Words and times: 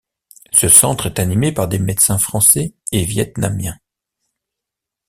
Ce 0.51 0.67
centre 0.67 1.05
est 1.05 1.19
animé 1.19 1.51
par 1.51 1.67
des 1.67 1.77
médecins 1.77 2.17
français 2.17 2.73
et 2.91 3.03
vietnamiens. 3.05 3.77